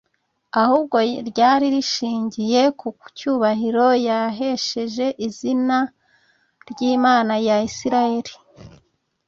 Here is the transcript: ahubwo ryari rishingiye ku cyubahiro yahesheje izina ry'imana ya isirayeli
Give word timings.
ahubwo 0.61 0.97
ryari 1.29 1.65
rishingiye 1.75 2.61
ku 2.79 2.87
cyubahiro 3.17 3.87
yahesheje 4.07 5.05
izina 5.27 5.77
ry'imana 6.71 7.33
ya 7.47 7.57
isirayeli 7.69 8.33